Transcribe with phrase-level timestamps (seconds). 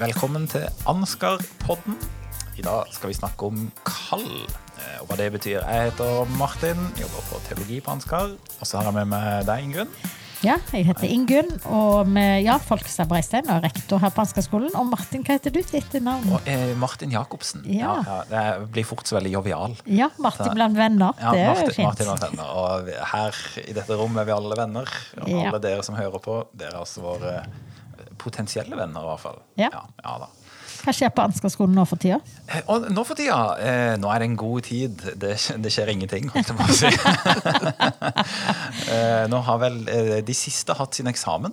[0.00, 1.96] Velkommen til Ansgar-podden.
[2.58, 4.24] I dag skal vi snakke om kall,
[4.80, 5.60] eh, og hva det betyr.
[5.60, 8.32] Jeg heter Martin, jobber på teologi på Ansgar.
[8.60, 9.92] Og så har jeg med meg deg, Ingunn.
[10.40, 14.72] Ja, jeg heter Ingunn, og med ja, Folkestad Breistein og rektor her på Ansgarskolen.
[14.80, 16.32] Og Martin, hva heter du til etternavn?
[16.48, 17.66] Eh, Martin Jacobsen.
[17.68, 17.98] Ja.
[18.30, 19.76] det blir fort så veldig jovial.
[19.84, 21.12] Ja, Martin blant venner.
[21.20, 21.88] Ja, det er Martin, jo fint.
[21.90, 22.54] Martin blant venner.
[22.56, 24.94] Og her i dette rommet er vi alle venner.
[25.20, 25.48] Og Ja.
[25.50, 27.42] alle dere som hører på, dere er altså våre
[28.20, 29.40] potensielle venner, i hvert fall.
[29.60, 29.70] Ja.
[29.72, 30.30] ja, ja da.
[30.80, 32.16] Hva skjer på Ansgarskolen nå for tida?
[32.48, 35.02] Eh, Og nå for tida, eh, nå er det en god tid.
[35.20, 36.92] Det, det skjer ingenting, holdt jeg på å si.
[38.94, 41.52] eh, nå har vel eh, de siste hatt sin eksamen.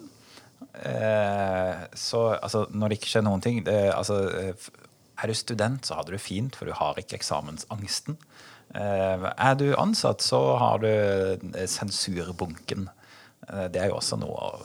[0.77, 4.67] Eh, så altså, når det ikke skjer noen ting det, altså, eh,
[5.17, 8.19] Er du student, så har du det fint, for du har ikke eksamensangsten.
[8.77, 10.91] Eh, er du ansatt, så har du
[11.65, 12.87] sensurbunken.
[13.47, 14.61] Det er jo også noe å,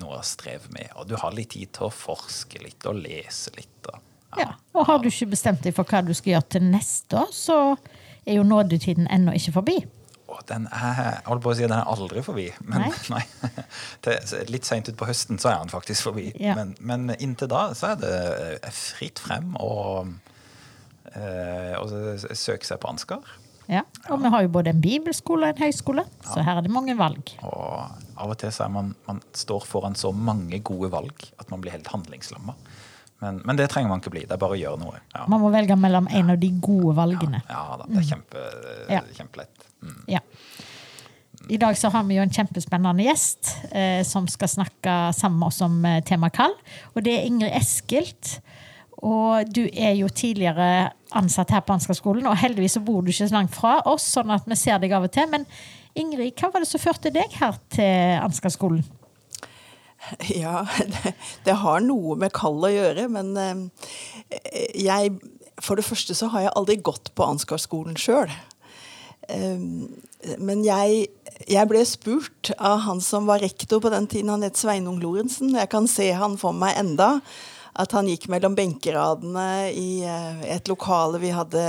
[0.00, 0.90] noe å streve med.
[0.96, 3.78] Og du har litt tid til å forske litt og lese litt.
[3.92, 4.00] Og,
[4.38, 4.52] Ja.
[4.78, 7.56] Og har du ikke bestemt deg for hva du skal gjøre til neste år, så
[8.26, 9.78] er jo nådetiden ennå ikke forbi.
[10.30, 12.46] Og den er, jeg holdt på å si, den er aldri forbi.
[12.62, 12.92] Men Nei.
[13.16, 14.14] nei.
[14.52, 16.28] Litt seint utpå høsten så er den faktisk forbi.
[16.38, 16.54] Ja.
[16.54, 18.12] Men, men inntil da så er det
[18.62, 19.72] eh, fritt frem å
[21.14, 21.86] eh, å
[22.38, 23.26] søke seg på Ansgar.
[23.70, 23.82] Ja.
[24.10, 26.96] Og vi har jo både en bibelskole og en høyskole, så her er det mange
[26.98, 27.34] valg.
[27.46, 31.50] Og av og til så er man, man står foran så mange gode valg at
[31.52, 32.54] man blir helt handlingslamma.
[33.20, 34.22] Men, men det trenger man ikke bli.
[34.24, 35.00] Det er bare å gjøre noe.
[35.12, 37.42] Ja, Man må velge mellom en av de gode valgene.
[37.48, 38.44] ja da, det er kjempe,
[38.88, 39.02] Ja.
[39.18, 39.66] kjempelett.
[39.84, 39.98] Mm.
[40.08, 40.20] Ja.
[41.50, 45.48] I dag så har vi jo en kjempespennende gjest eh, som skal snakke sammen med
[45.48, 46.52] oss om eh, tema kall.
[46.94, 48.38] Og det er Ingrid Eskilt.
[49.00, 53.28] Og du er jo tidligere ansatt her på Ansgarskolen, og heldigvis så bor du ikke
[53.30, 55.28] så langt fra oss, sånn at vi ser deg av og til.
[55.32, 55.46] Men
[55.98, 58.84] Ingrid, hva var det som førte deg her til Ansgarskolen?
[60.32, 61.14] Ja, det,
[61.44, 65.18] det har noe med kall å gjøre, men eh, jeg
[65.60, 68.30] For det første så har jeg aldri gått på Ansgarskolen sjøl.
[70.40, 71.04] men jeg,
[71.46, 75.52] jeg ble spurt av han som var rektor på den tiden, han het Sveinung Lorentzen.
[75.54, 77.18] Jeg kan se han for meg enda.
[77.76, 81.62] At han gikk mellom benkeradene i eh, et lokale vi hadde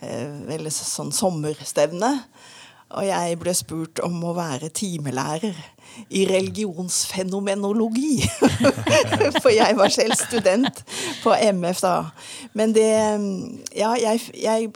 [0.00, 2.12] eh, vel sånn sommerstevne.
[2.96, 5.56] Og jeg ble spurt om å være timelærer
[6.16, 8.22] i religionsfenomenologi.
[9.42, 10.80] For jeg var selv student
[11.20, 11.96] på MF da.
[12.56, 12.88] Men det
[13.76, 14.72] Ja, jeg, jeg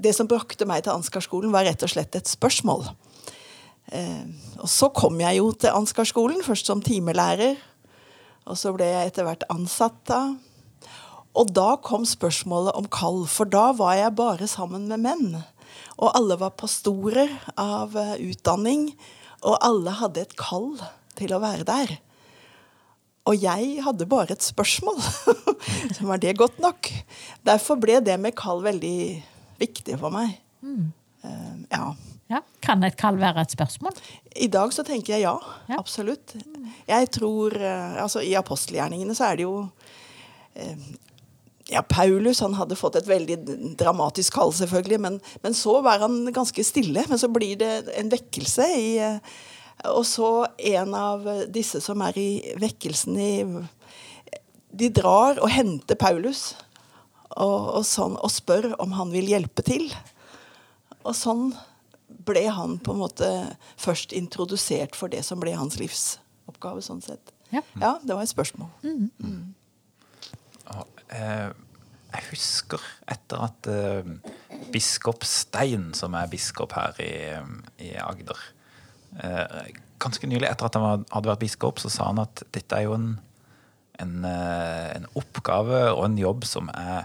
[0.00, 2.86] Det som brakte meg til Ansgarskolen, var rett og slett et spørsmål.
[3.92, 4.24] Eh,
[4.56, 7.58] og så kom jeg jo til Ansgarskolen, først som timelærer.
[8.48, 10.22] Og så ble jeg etter hvert ansatt da.
[11.36, 15.36] Og da kom spørsmålet om kall, for da var jeg bare sammen med menn.
[15.98, 18.90] Og alle var pastorer av eh, utdanning,
[19.40, 20.74] og alle hadde et kall
[21.18, 21.96] til å være der.
[23.28, 25.00] Og jeg hadde bare et spørsmål.
[25.96, 26.88] Så var det godt nok?
[27.46, 29.00] Derfor ble det med kall veldig
[29.60, 30.38] viktig for meg.
[30.64, 31.90] Eh, ja.
[32.30, 33.96] Ja, kan et kall være et spørsmål?
[34.38, 35.34] I dag så tenker jeg ja.
[35.66, 35.80] Ja.
[35.80, 36.36] Absolutt.
[36.86, 39.56] Jeg tror uh, Altså, i apostelgjerningene så er det jo
[40.54, 40.84] eh,
[41.70, 43.36] ja, Paulus han hadde fått et veldig
[43.78, 47.04] dramatisk kall, selvfølgelig, men, men så var han ganske stille.
[47.08, 49.20] Men så blir det en vekkelse i eh,
[49.94, 52.30] Og så en av disse som er i
[52.60, 53.32] vekkelsen i
[54.70, 56.52] De drar og henter Paulus
[57.30, 59.86] og, og, sånn, og spør om han vil hjelpe til.
[61.06, 61.52] Og sånn
[62.26, 63.28] ble han på en måte
[63.80, 66.82] først introdusert for det som ble hans livsoppgave.
[66.82, 67.32] sånn sett.
[67.50, 67.62] Ja.
[67.80, 68.68] Ja, det var et spørsmål.
[68.84, 69.38] Og, eh,
[71.10, 74.08] jeg husker etter at eh,
[74.74, 77.12] biskop Stein, som er biskop her i,
[77.86, 78.40] i Agder
[79.22, 82.86] eh, Ganske nylig etter at han hadde vært biskop, så sa han at dette er
[82.86, 83.10] jo en,
[84.00, 87.02] en, eh, en oppgave og en jobb som jeg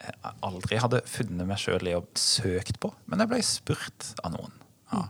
[0.00, 4.32] eh, aldri hadde funnet meg sjøl i og søkt på, men jeg ble spurt av
[4.38, 4.56] noen.
[4.90, 5.04] Ja.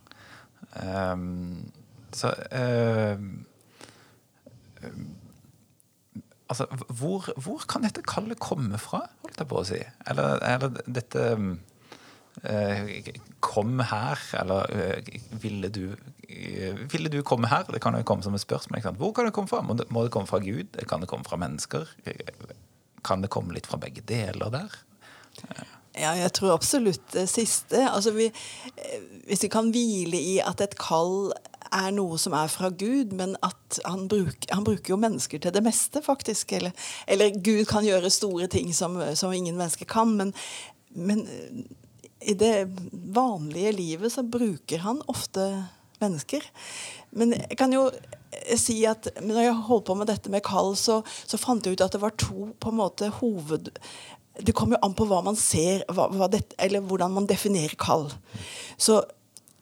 [0.81, 1.71] Um,
[2.15, 3.31] så ehm,
[6.50, 6.67] Altså,
[6.99, 9.79] hvor, hvor kan dette kallet komme fra, holdt jeg på å si?
[10.11, 11.26] Eller, eller dette
[12.43, 13.11] eh,
[13.44, 15.12] Kom her, eller eh,
[15.43, 15.85] ville du
[16.26, 17.70] eh, Ville du komme her?
[17.70, 18.82] Det kan jo komme som et spørsmål.
[18.99, 19.62] Hvor kan det komme fra?
[19.62, 20.75] Må det, må det komme fra Gud?
[20.91, 21.87] Kan det komme fra mennesker?
[23.06, 24.81] Kan det komme litt fra begge deler der?
[25.94, 27.87] Ja, jeg tror absolutt det siste.
[27.87, 28.26] Altså vi,
[29.31, 31.31] hvis vi kan hvile i at et kall
[31.70, 35.55] er noe som er fra Gud, men at han, bruk, han bruker jo mennesker til
[35.55, 36.53] det meste, faktisk.
[36.59, 36.75] Eller,
[37.07, 40.33] eller Gud kan gjøre store ting som, som ingen mennesker kan, men,
[40.97, 41.61] men eh,
[42.21, 45.47] i det vanlige livet så bruker han ofte
[46.01, 46.45] mennesker.
[47.17, 50.75] Men jeg kan jo eh, si at når jeg holdt på med dette med kall,
[50.79, 53.73] så, så fant jeg ut at det var to på en måte hoved...
[54.41, 57.75] Det kommer jo an på hva man ser, hva, hva det, eller hvordan man definerer
[57.77, 58.07] kall.
[58.81, 59.03] Så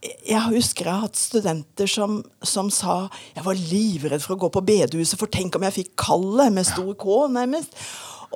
[0.02, 4.50] jeg husker jeg har hatt studenter som, som, sa jeg var livredd for å gå
[4.54, 7.74] på bedehuset, for tenk om jeg fikk kallet, med stor K, nærmest.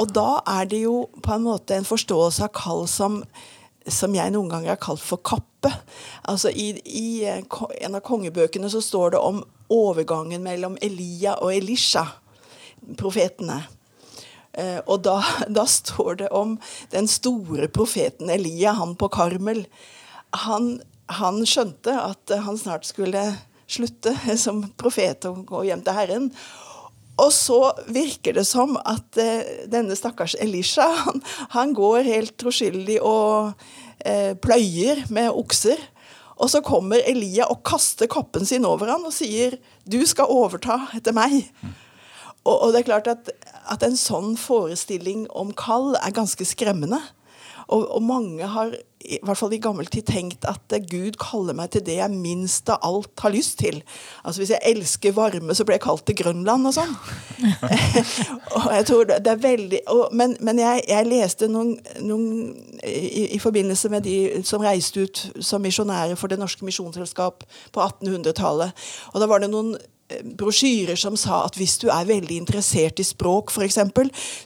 [0.01, 3.21] Og da er det jo på en måte en forståelse av kall som,
[3.87, 5.71] som jeg noen ganger har kalt for kappe.
[6.29, 9.43] Altså I, i en av kongebøkene så står det om
[9.73, 12.07] overgangen mellom Elia og Elisha,
[12.99, 13.63] profetene.
[14.53, 15.21] Eh, og da,
[15.61, 16.57] da, står det om
[16.93, 19.67] den store profeten Elia, han på Karmel.
[20.49, 20.79] Han,
[21.19, 23.25] han skjønte at han snart skulle
[23.71, 24.15] slutte
[24.45, 26.29] som profet og gå hjem til Herren.
[27.21, 27.61] Og så
[27.93, 31.23] virker det som at eh, denne stakkars Elisha han,
[31.57, 33.53] han går helt troskyldig og
[34.05, 35.81] eh, pløyer med okser.
[36.43, 40.81] Og så kommer Elia og kaster kappen sin over han og sier 'Du skal overta
[40.97, 41.45] etter meg'.
[42.43, 43.31] Og, og, det er klart at,
[43.71, 46.99] at, en sånn forestilling om kall er ganske skremmende.
[47.73, 51.73] Og, og, mange har i hvert fall i gammel tid tenkt at Gud kaller meg
[51.75, 53.81] til det jeg minst av alt har lyst til.
[54.23, 56.93] Altså Hvis jeg elsker varme, så blir jeg kalt til Grønland og sånn.
[58.57, 61.75] og jeg tror det er veldig og, Men, men jeg, jeg, leste noen,
[62.05, 62.29] noen
[62.87, 64.17] i, i, forbindelse med de
[64.47, 67.43] som reiste ut som misjonærer for Det Norske Misjonsselskap
[67.75, 68.87] på 1800-tallet.
[69.13, 69.75] Og da var det noen
[70.39, 73.79] brosjyrer som sa at hvis du er veldig interessert i språk, f.eks.,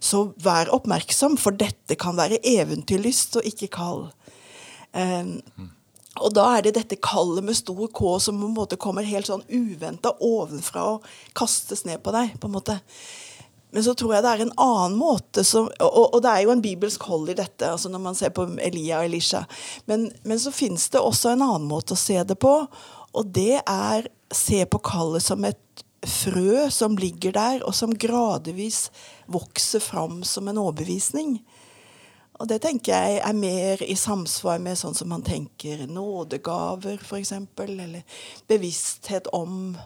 [0.00, 4.06] så vær oppmerksom, for dette kan være eventyrlyst og ikke kall.
[4.96, 5.38] Um,
[6.16, 9.28] og da er det dette kallet med stor K som på en måte kommer helt
[9.28, 12.38] sånn uventa ovenfra og kastes ned på deg.
[12.40, 12.78] på en måte.
[13.76, 16.52] Men så tror jeg det er en annen måte som, og, og, det er jo
[16.54, 19.42] en bibelsk hold i dette, altså når man ser på Elia og Elisha.
[19.90, 22.54] Men, men så fins det også en annen måte å se det på,
[23.16, 28.86] og det er se på kallet som et frø som ligger der, og som gradvis
[29.30, 31.38] vokser fram som en overbevisning.
[32.36, 37.32] Og det tenker jeg er mer i samsvar med sånn som man tenker nådegaver, f.eks.,
[37.64, 38.02] eller
[38.48, 39.76] bevissthet om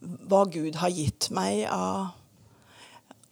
[0.00, 2.10] hva Gud har gitt meg av,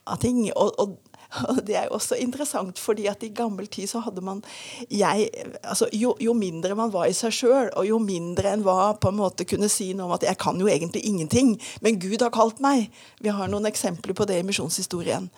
[0.07, 0.45] av ting.
[0.55, 0.95] Og, og,
[1.49, 4.41] og det er jo også interessant, fordi at i gammel tid så hadde man
[4.89, 5.29] jeg,
[5.63, 9.11] altså jo, jo mindre man var i seg sjøl, og jo mindre en var på
[9.11, 12.29] en måte kunne si noe om at 'jeg kan jo egentlig ingenting', men Gud har
[12.29, 12.89] kalt meg.
[13.21, 15.29] Vi har noen eksempler på det i misjonshistorien.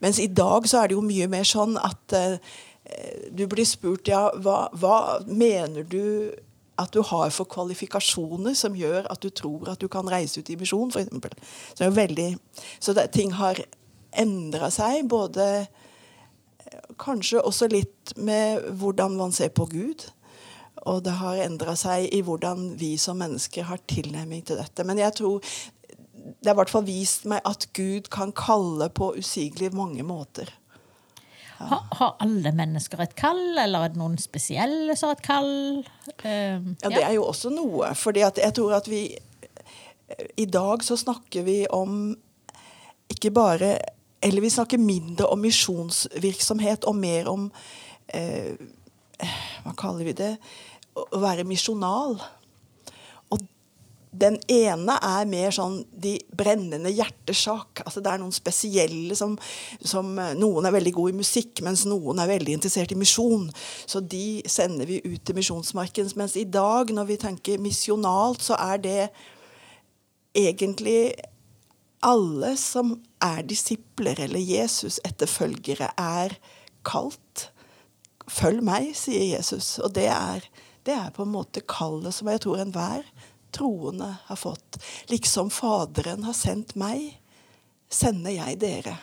[0.00, 2.38] Mens i dag så er det jo mye mer sånn at eh,
[3.30, 6.34] du blir spurt ja, hva, hva mener du
[6.76, 10.50] at du har for kvalifikasjoner som gjør at du tror at du kan reise ut
[10.50, 11.08] i misjon, f.eks.
[11.78, 11.90] Så,
[12.80, 13.60] så det, ting har
[14.20, 20.06] endra seg, både eh, kanskje også litt med hvordan man ser på Gud.
[20.84, 24.84] Og det har endra seg i hvordan vi som mennesker har tilnærming til dette.
[24.84, 25.54] Men jeg tror
[26.24, 30.50] det har i hvert fall vist meg at Gud kan kalle på usigelig mange måter.
[31.58, 31.68] Ja.
[31.70, 35.52] Har, har, alle mennesker et kall, eller er det noen spesielle som har et kall?
[36.24, 37.92] Uh, ja, Det er jo også noe.
[37.94, 39.06] fordi jeg tror at vi
[40.36, 42.14] I dag så snakker vi om
[43.10, 43.76] ikke bare
[44.24, 47.50] eller vi snakker mindre om misjonsvirksomhet og mer om
[48.08, 48.54] eh,
[49.64, 50.30] Hva kaller vi det?
[50.96, 52.16] Å være misjonal.
[53.34, 53.42] Og
[54.14, 57.82] den ene er mer sånn de brennende hjertesak.
[57.84, 59.36] Altså det er noen spesielle som,
[59.84, 60.08] som,
[60.40, 63.50] Noen er veldig gode i musikk, mens noen er veldig interessert i misjon.
[63.84, 66.08] Så de sender vi ut til misjonsmarken.
[66.16, 68.98] Mens i dag, når vi tenker misjonalt, så er det
[70.32, 71.12] egentlig
[72.04, 76.36] alle som er disipler eller Jesus-etterfølgere, er
[76.84, 77.48] kalt.
[78.28, 79.78] Følg meg, sier Jesus.
[79.80, 80.44] Og det er,
[80.84, 83.06] det er på en måte kallet som jeg tror enhver
[83.54, 84.80] troende har fått.
[85.12, 87.14] Liksom Faderen har sendt meg,
[87.88, 88.96] sender jeg dere.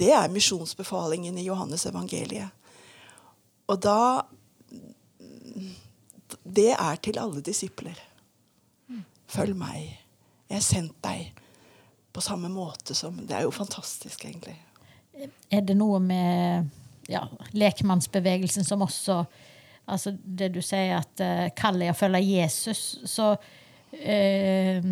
[0.00, 2.50] Det er misjonsbefalingen i Johannes evangeliet.
[3.70, 4.26] Og da
[6.44, 7.98] Det er til alle disipler.
[9.26, 9.98] Følg meg.
[10.48, 11.39] Jeg har sendt deg
[12.12, 14.56] på samme måte som Det er jo fantastisk, egentlig.
[15.50, 16.70] Er det noe med
[17.10, 19.24] ja, lekmannsbevegelsen som også
[19.90, 24.84] Altså det du sier at uh, kallet jeg å følge Jesus, så uh,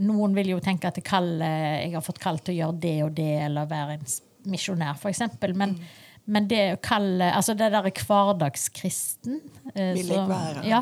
[0.00, 3.12] Noen vil jo tenke at kaller, jeg har fått kall til å gjøre det og
[3.18, 4.06] det, eller være en
[4.48, 5.20] misjonær, f.eks.
[5.52, 6.22] Men, mm.
[6.32, 9.42] men det å kalle Altså det derre hverdagskristen
[9.74, 10.64] uh, Vil jeg være.
[10.70, 10.80] Ja.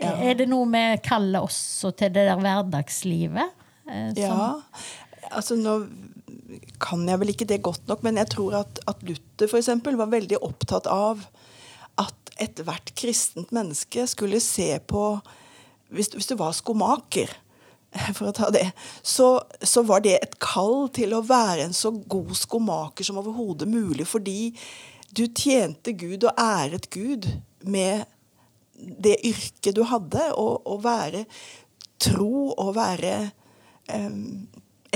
[0.00, 0.16] ja.
[0.32, 3.54] Er det noe med kallet også til det der hverdagslivet?
[3.86, 4.60] Eh, ja,
[5.30, 5.78] altså nå
[6.82, 10.12] kan jeg vel ikke det godt nok, men jeg tror at, at Luther eksempel, var
[10.12, 11.24] veldig opptatt av
[12.00, 15.08] at ethvert kristent menneske skulle se på
[15.88, 17.30] hvis, hvis, du var skomaker,
[18.16, 18.66] for å ta det,
[19.06, 23.68] så, så, var det et kall til å være en så god skomaker som overhodet
[23.70, 24.50] mulig, fordi
[25.16, 27.28] du tjente Gud og æret Gud
[27.64, 28.04] med
[28.76, 31.24] det yrket du hadde, og, å være
[32.02, 33.30] tro og være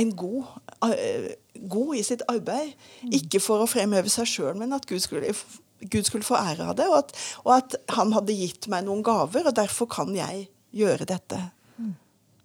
[0.00, 0.44] en god,
[0.84, 1.30] uh,
[1.68, 2.76] god i sitt arbeid.
[3.12, 5.34] Ikke for å fremheve seg sjøl, men at Gud skulle
[5.80, 7.12] Gud skulle få ære av det, og at,
[7.44, 11.38] og at, han hadde gitt meg noen gaver, og derfor kan jeg gjøre dette.
[11.80, 11.94] Mm.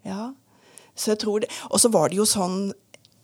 [0.08, 0.30] Ja.
[0.96, 2.70] Så jeg tror det, Og så var det jo sånn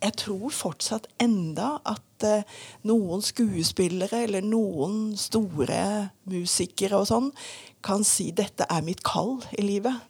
[0.04, 2.44] Jeg tror fortsatt enda at eh,
[2.90, 7.30] noen skuespillere eller noen store musikere og sånn
[7.86, 10.01] kan si 'dette er mitt kall i livet'.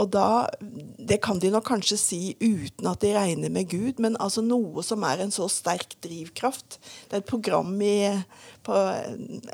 [0.00, 4.16] Og da, Det kan de nok kanskje si uten at de regner med Gud, men
[4.22, 6.78] altså noe som er en så sterk drivkraft.
[7.08, 8.12] Det er et program i,
[8.66, 8.76] på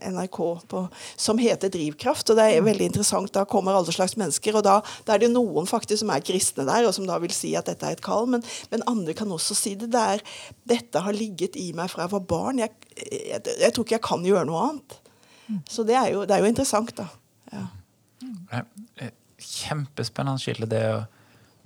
[0.03, 0.39] NRK
[0.69, 0.83] på,
[1.17, 3.33] som heter Drivkraft, og det er veldig interessant.
[3.33, 4.77] Da kommer alle slags mennesker, og da,
[5.07, 7.71] da er det noen faktisk som er kristne der, og som da vil si at
[7.71, 9.91] dette er et kall, men, men andre kan også si det.
[9.95, 10.25] det er,
[10.69, 12.63] dette har ligget i meg fra jeg var barn.
[12.63, 14.99] Jeg, jeg, jeg, tror ikke jeg kan gjøre noe annet.
[15.71, 17.09] Så det er jo, det er jo interessant, da.
[17.55, 17.69] Ja
[19.47, 20.87] kjempespennende skille det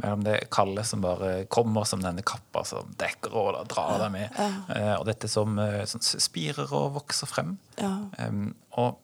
[0.00, 4.12] mellom det kalde som bare kommer som denne kappa som dekker og da drar deg
[4.14, 4.48] med, ja.
[4.70, 7.56] uh, og dette som, uh, spirer og vokser frem.
[7.80, 7.92] Ja.
[8.20, 8.98] Um, og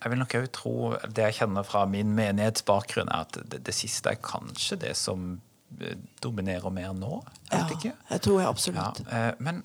[0.00, 0.74] jeg vil nok òg tro
[1.12, 5.34] Det jeg kjenner fra min menighetsbakgrunn, er at det, det siste er kanskje det som
[5.76, 7.18] eh, dominerer mer nå.
[7.50, 7.92] Jeg vet ikke.
[8.08, 9.02] jeg tror jeg absolutt.
[9.04, 9.60] Ja, men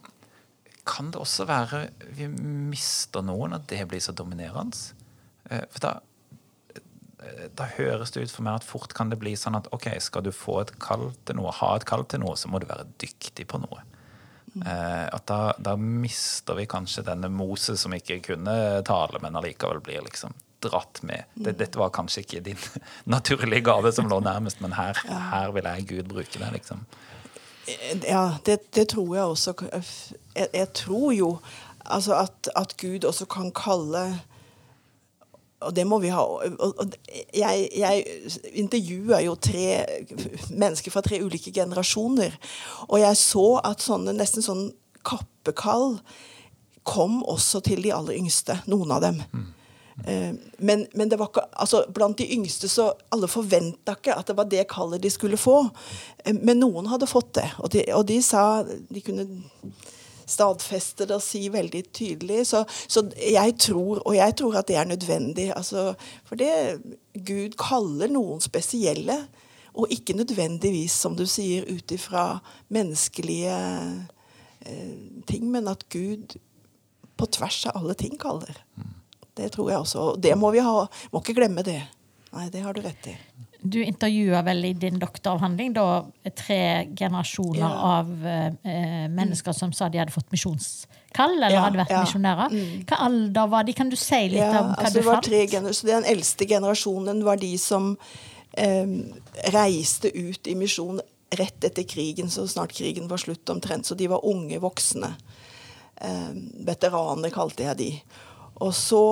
[0.86, 1.86] kan det også være
[2.17, 4.75] vi mister noen, at det blir så dominerende?
[5.48, 5.93] For da
[7.58, 10.25] da høres det ut for meg at fort kan det bli sånn at ok, skal
[10.25, 12.88] du få et kall til noe, ha et kall til noe, så må du være
[13.01, 13.84] dyktig på noe.
[14.55, 14.63] Mm.
[14.63, 18.55] Eh, at da, da, mister vi kanskje denne Moses som ikke kunne
[18.88, 21.25] tale, men allikevel blir liksom dratt med.
[21.34, 21.58] Det, mm.
[21.60, 22.62] dette var kanskje ikke din
[23.15, 25.20] naturlige gave som lå nærmest, men her, ja.
[25.34, 26.86] her vil jeg Gud bruke det, liksom.
[28.05, 29.53] Ja, det, det tror jeg også.
[29.74, 31.29] Jeg, jeg tror jo
[31.86, 34.05] altså at, at Gud også kan kalle
[35.63, 36.24] og det må vi ha.
[37.33, 38.05] Jeg, jeg
[38.59, 39.85] intervjua jo tre
[40.51, 42.35] mennesker fra tre ulike generasjoner.
[42.89, 44.67] Og jeg så at sånne, nesten sånn
[45.05, 46.00] kappekall
[46.85, 48.59] kom også til de aller yngste.
[48.69, 49.21] Noen av dem.
[49.31, 49.47] Mm.
[50.57, 54.35] Men, men, det var ikke, altså, blant de yngste så alle forventa ikke at det
[54.38, 55.62] var det kallet de skulle få.
[56.25, 57.47] Eh, men noen hadde fått det.
[57.63, 59.25] Og de, og de sa de kunne
[60.29, 62.44] stadfeste det og si veldig tydelig.
[62.51, 65.50] Så, så, jeg tror, og jeg tror at det er nødvendig.
[65.55, 65.94] Altså,
[66.25, 66.82] for det
[67.15, 69.20] Gud kaller noen spesielle,
[69.75, 72.38] og ikke nødvendigvis, som du sier, ut ifra
[72.72, 73.55] menneskelige
[74.65, 76.38] eh, ting, men at Gud
[77.15, 78.55] på tvers av alle ting kaller.
[79.36, 80.00] Det tror jeg også.
[80.00, 80.86] Og det må vi ha.
[81.12, 81.82] Må ikke glemme det.
[82.36, 83.15] Nei, det har du rett i
[83.62, 86.05] du intervjua vel i din doktoravhandling da,
[86.38, 86.59] tre
[86.97, 87.71] generasjoner ja.
[88.00, 92.03] av eh, mennesker som sa de hadde fått misjonskall eller ja, hadde vært ja.
[92.05, 92.53] misjonærer.
[92.53, 92.85] Mm.
[92.89, 93.75] Hva alder var de?
[93.77, 95.75] Kan du si litt om hva altså, du fant?
[95.75, 97.93] så Den eldste generasjonen var de som
[98.57, 98.95] eh,
[99.55, 101.01] reiste ut i misjon
[101.35, 103.85] rett etter krigen, så snart krigen var slutt omtrent.
[103.85, 105.15] Så de var unge voksne.
[105.95, 106.31] Eh,
[106.67, 107.91] veteraner kalte jeg de.
[108.63, 109.03] Og så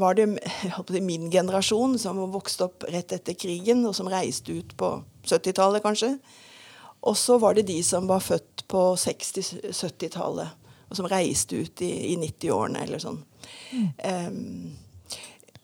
[0.00, 4.92] var det, min generasjon som vokste opp rett etter krigen, og som reiste ut på
[5.28, 6.14] 70-tallet, kanskje.
[7.04, 10.56] Og så var det de som var født på 60-70-tallet,
[10.88, 13.20] og som reiste ut i, i 90-årene eller sånn.
[13.72, 13.90] Mm.
[14.00, 14.90] Um,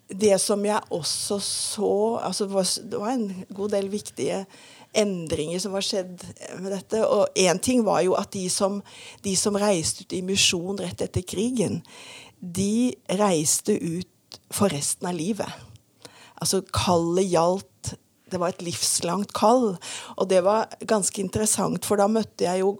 [0.06, 1.90] det som jeg også så
[2.22, 4.44] altså Det var en god del viktige
[4.96, 6.22] endringer som var skjedd
[6.60, 7.02] med dette.
[7.04, 8.78] Og én ting var jo at de som,
[9.24, 11.82] de som reiste ut i misjon rett etter krigen,
[12.54, 15.50] de reiste ut for resten av livet.
[16.36, 17.94] Altså kallet gjaldt
[18.26, 19.76] Det var et livslangt kall.
[20.18, 22.72] Og det var ganske interessant, for da møtte jeg jo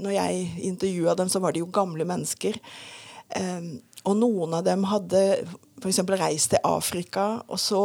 [0.00, 2.56] Når jeg intervjua dem, så var de jo gamle mennesker.
[3.36, 5.20] Um, og noen av dem hadde
[5.78, 6.00] f.eks.
[6.18, 7.82] reist til Afrika, og så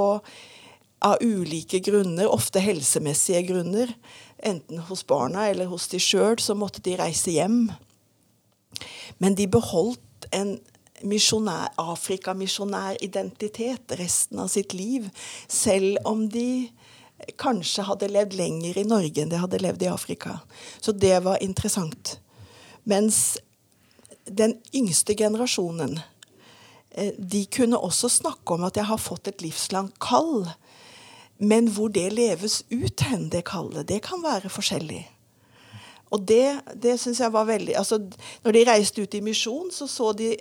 [1.01, 3.93] av ulike grunner, ofte helsemessige grunner,
[4.41, 7.71] enten hos barna eller hos de sjøl, så måtte de reise hjem.
[9.21, 10.55] Men de beholdt en
[11.07, 15.09] misjonær, Afrikamisjonæridentitet resten av sitt liv.
[15.47, 16.69] Selv om de
[17.41, 20.39] kanskje hadde levd lenger i Norge enn de hadde levd i Afrika.
[20.81, 22.19] Så det var interessant.
[22.83, 23.37] Mens
[24.25, 25.99] den yngste generasjonen
[26.91, 30.49] eh, de kunne også snakke om at jeg har fått et livslangt kall.
[31.41, 35.07] Men hvor det leves ut hen, det kallet, det kan være forskjellig.
[36.11, 38.01] Og det, det syns jeg var veldig altså,
[38.43, 40.33] Når de reiste ut i misjon, så så de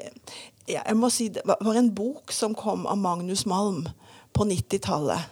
[0.69, 3.87] Jeg må si det var en bok som kom av Magnus Malm
[4.35, 5.31] på 90-tallet.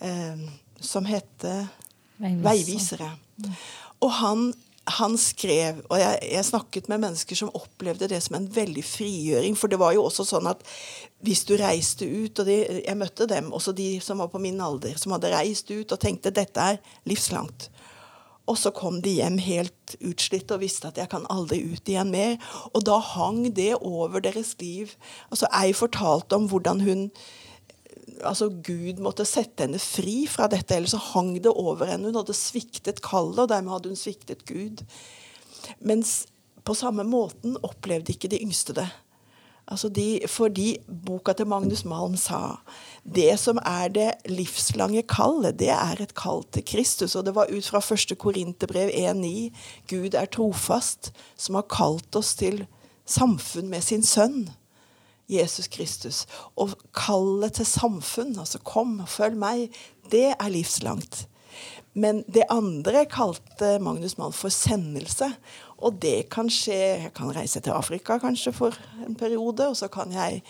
[0.00, 0.46] Eh,
[0.80, 1.66] som hette
[2.16, 2.44] Veiviser.
[2.44, 3.10] Veivisere.
[4.00, 4.46] Og han,
[4.98, 9.56] han skrev Og jeg, jeg snakket med mennesker som opplevde det som en veldig frigjøring.
[9.58, 10.64] For det var jo også sånn at
[11.24, 14.60] hvis du reiste ut Og de, jeg møtte dem, også de som var på min
[14.60, 17.70] alder, som hadde reist ut og tenkte dette er livslangt.
[18.46, 22.12] Og så kom de hjem helt utslitt og visste at jeg kan aldri ut igjen
[22.12, 22.36] mer.
[22.72, 24.94] Og da hang det over deres liv.
[25.30, 27.10] Altså, Ei fortalte om hvordan hun
[28.24, 32.08] altså Gud måtte sette henne fri fra dette, ellers så hang det over henne.
[32.08, 34.84] Hun hadde sviktet kallet, og dermed hadde hun sviktet Gud.
[35.84, 36.22] Mens
[36.66, 38.86] på samme måten opplevde ikke de yngste det.
[39.66, 42.60] Altså de, fordi boka til Magnus Malm sa
[43.02, 47.16] det som er det livslange kallet, det er et kall til Kristus.
[47.18, 49.50] Og det var ut fra første Korinterbrev 1,9.
[49.90, 52.64] Gud er trofast, som har kalt oss til
[53.06, 54.46] samfunn med sin sønn.
[55.26, 56.26] Jesus Kristus.
[56.56, 59.70] Og kallet til samfunn, altså 'kom, følg meg',
[60.10, 61.26] det er livslangt.
[61.94, 65.32] Men det andre kalte Magnus Malm for sendelse.
[65.84, 69.88] Og det kan skje Jeg kan reise til Afrika kanskje for en periode, og så
[69.92, 70.42] kan jeg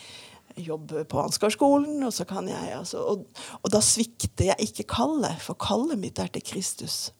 [0.56, 2.02] jobbe på Ansgarskolen.
[2.06, 3.26] Og, så kan jeg, altså, og,
[3.62, 7.12] og, da svikter jeg ikke kallet, for kallet mitt er til Kristus.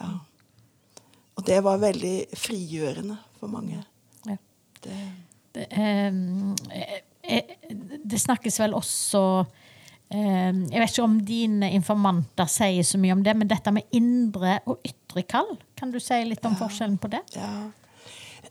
[0.00, 0.14] Ja.
[1.36, 3.84] Og det var veldig frigjørende for mange.
[4.28, 4.36] Ja.
[4.84, 4.96] Det.
[5.52, 6.12] Det, eh,
[8.04, 9.44] det snakkes vel også
[10.12, 14.58] jeg vet ikke om dine informanter sier så mye om det, men dette med indre
[14.68, 16.60] og ytre kall, kan du si litt om ja.
[16.60, 17.22] forskjellen på det?
[17.36, 17.52] Ja.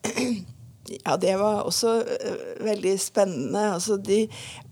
[1.06, 1.18] ja.
[1.22, 3.68] det var også uh, veldig spennende.
[3.76, 4.24] Altså de,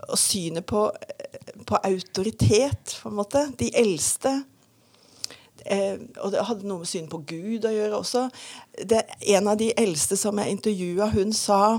[0.08, 0.88] og synet på,
[1.66, 3.46] på, autoritet, på en måte.
[3.60, 4.34] De eldste.
[5.62, 8.26] Uh, og det hadde noe med synet på Gud å gjøre også.
[8.82, 9.04] Det,
[9.36, 11.78] en av de eldste som jeg intervjua, hun sa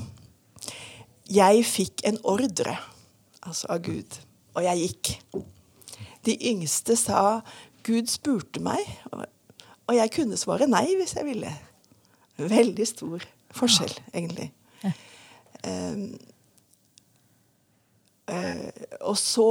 [1.32, 2.80] Jeg fikk en ordre,
[3.44, 4.22] altså av Gud
[4.54, 5.12] og jeg gikk.
[6.26, 7.42] De yngste sa
[7.86, 8.82] Gud spurte meg,
[9.88, 11.52] og jeg kunne svare nei hvis jeg ville.
[12.38, 13.26] Veldig stor
[13.58, 14.52] forskjell, egentlig.
[14.84, 14.92] Ja.
[15.68, 16.20] Um,
[18.32, 18.70] uh,
[19.02, 19.50] og så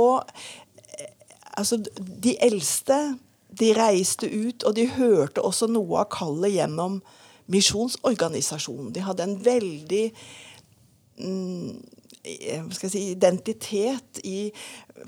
[1.60, 1.76] Altså,
[2.24, 3.18] de eldste,
[3.60, 7.00] de reiste ut, og de hørte også noe av kallet gjennom
[7.50, 8.92] misjonsorganisasjonen.
[8.94, 10.04] De hadde en veldig
[11.18, 11.74] mm,
[12.22, 14.50] si, identitet i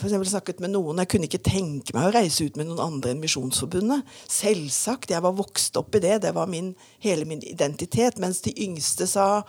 [0.01, 3.12] for snakket med noen Jeg kunne ikke tenke meg å reise ut med noen andre
[3.12, 4.07] enn Misjonsforbundet.
[4.31, 5.12] Selvsagt.
[5.12, 6.22] Jeg var vokst opp i det.
[6.25, 6.72] Det var min,
[7.05, 8.20] hele min identitet.
[8.22, 9.42] Mens de yngste sa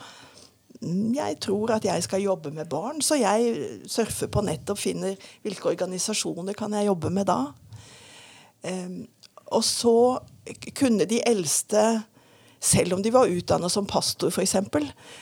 [0.82, 4.80] mm, jeg tror at jeg skal jobbe med barn, så jeg surfer på nett og
[4.80, 7.42] finner hvilke organisasjoner kan jeg jobbe med da.
[8.64, 9.04] Um,
[9.54, 9.98] og så
[10.76, 12.04] kunne de eldste
[12.64, 14.56] selv om de var utdannet som pastor, f.eks.,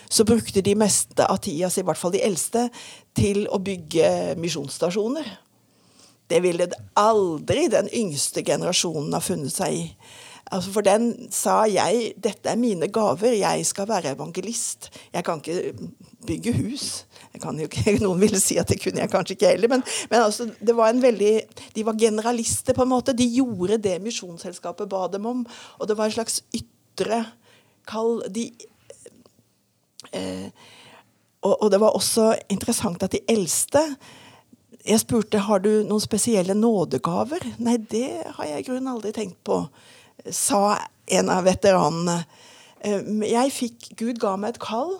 [0.10, 2.68] så brukte de meste av tida si, i hvert fall de eldste,
[3.18, 5.32] til å bygge misjonsstasjoner.
[6.32, 9.88] Det ville aldri den yngste generasjonen ha funnet seg i.
[10.52, 14.90] Altså for den sa jeg dette er mine gaver, jeg skal være evangelist.
[15.14, 15.74] Jeg kan ikke
[16.28, 16.88] bygge hus.
[17.32, 19.72] Ikke, noen ville si at det kunne jeg kanskje ikke heller.
[19.72, 21.32] Men, men altså, det var en veldig,
[21.76, 23.16] de var generalister, på en måte.
[23.16, 25.46] De gjorde det Misjonsselskapet ba dem om.
[25.80, 27.24] Og det var en slags ytre ytre
[27.88, 28.52] kall de
[30.12, 30.50] eh,
[31.42, 33.82] og, og, det var også interessant at de eldste
[34.86, 37.44] Jeg spurte har du noen spesielle nådegaver.
[37.62, 39.60] Nei, det har jeg i grunnen aldri tenkt på,
[40.26, 42.16] sa en av veteranene.
[42.82, 44.96] Eh, jeg fikk, Gud ga meg et kall,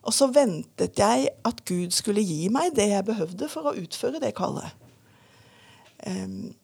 [0.00, 4.22] og så ventet jeg at Gud skulle gi meg det jeg behøvde for å utføre
[4.24, 4.72] det kallet.
[6.06, 6.54] Um,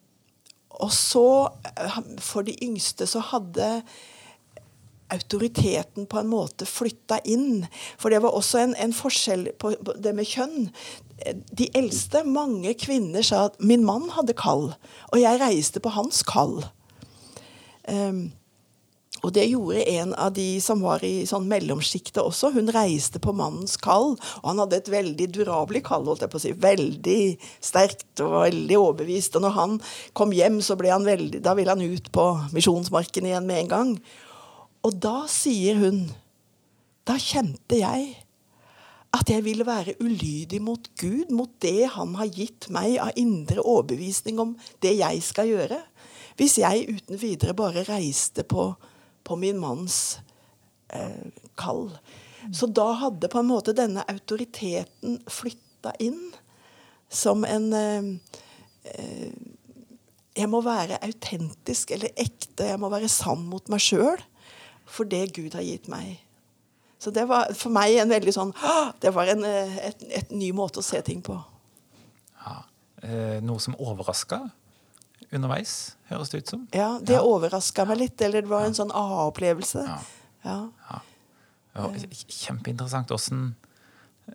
[0.80, 3.82] og så, eh, for de yngste, så hadde
[5.12, 7.66] autoriteten på en måte flytta inn.
[8.00, 10.68] For det var også en, en forskjell på det med kjønn.
[11.54, 14.72] De eldste, mange kvinner, sa at 'min mann hadde kall',
[15.12, 16.62] og jeg reiste på hans kall.
[17.88, 18.32] Um,
[19.22, 22.50] og det gjorde en av de som var i sånn mellomsjiktet også.
[22.56, 24.16] Hun reiste på mannens kall.
[24.40, 26.52] Og han hadde et veldig durabelig kall, holdt jeg på å si.
[26.58, 27.20] Veldig
[27.62, 29.38] sterkt og veldig overbevist.
[29.38, 29.78] Og når han
[30.18, 33.72] kom hjem, så ble han veldig, da ville han ut på misjonsmarken igjen med en
[33.76, 33.94] gang.
[34.82, 36.04] Og da sier hun
[37.06, 38.12] Da kjente jeg
[39.12, 43.60] at jeg ville være ulydig mot Gud, mot det Han har gitt meg av indre
[43.60, 45.80] overbevisning om det jeg skal gjøre.
[46.40, 48.70] Hvis jeg uten videre bare reiste på,
[49.20, 50.16] på min manns
[50.88, 51.28] eh,
[51.60, 51.90] kall.
[52.56, 56.30] Så da hadde på en måte denne autoriteten flytta inn
[57.12, 58.12] som en eh,
[58.96, 59.32] eh,
[60.32, 62.64] Jeg må være autentisk eller ekte.
[62.64, 64.22] Jeg må være sann mot meg sjøl
[64.92, 66.18] for det Gud har gitt meg.
[67.02, 68.52] Så det var for meg en veldig sånn
[69.02, 71.34] Det var en eh, et, et ny måte å se ting på.
[72.44, 72.58] Ja.
[73.02, 74.38] Eh, noe som overraska
[75.32, 76.68] underveis, høres det ut som.
[76.76, 77.22] Ja, Det Ja.
[77.24, 78.20] overraska meg litt.
[78.22, 79.82] Eller det var en sånn aha-opplevelse.
[79.88, 79.98] Ja.
[80.44, 81.00] Ja.
[81.74, 81.88] Ja,
[82.28, 83.54] kjempeinteressant åssen